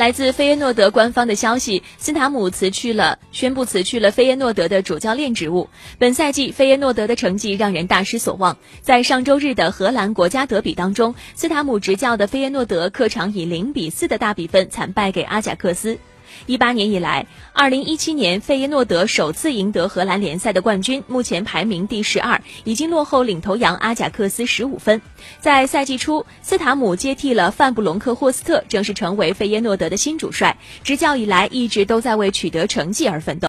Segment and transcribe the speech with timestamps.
[0.00, 5.68] 来自费耶诺德官方的消息，斯塔姆辞去了，宣布辞去了费耶诺德的主教练职务。
[5.98, 8.56] 本赛季，费耶诺德的成绩让人大失所望。
[8.80, 15.98] 在上周日的荷兰国家德比当中，斯塔姆执教的费耶诺德客场以零比四的大比分惨败给阿贾克斯。
[16.46, 25.00] 一八年以来，二零一七年费耶诺德首次赢得荷兰联赛的冠军，目前排名第十二，已经落后领头羊阿贾克斯十五分。
[25.40, 30.56] 在赛季初，斯塔姆接替了范布隆克霍斯特，正式成为费耶诺德的新主帅。
[30.82, 33.38] 执教以来，一直都在为取得成绩而奋斗。